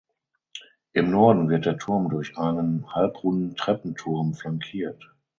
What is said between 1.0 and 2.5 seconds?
Norden wird der Turm durch